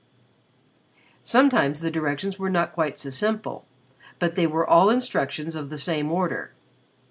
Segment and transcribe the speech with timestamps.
[1.21, 3.67] Sometimes the directions were not quite so simple,
[4.17, 6.53] but they were all instructions of the same order.